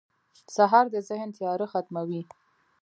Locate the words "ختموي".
1.73-2.21